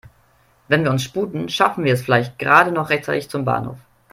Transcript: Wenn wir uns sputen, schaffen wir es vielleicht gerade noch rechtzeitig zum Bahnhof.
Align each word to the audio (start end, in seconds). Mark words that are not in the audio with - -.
Wenn 0.67 0.83
wir 0.83 0.89
uns 0.89 1.03
sputen, 1.03 1.47
schaffen 1.47 1.83
wir 1.83 1.93
es 1.93 2.01
vielleicht 2.01 2.39
gerade 2.39 2.71
noch 2.71 2.89
rechtzeitig 2.89 3.29
zum 3.29 3.45
Bahnhof. 3.45 3.77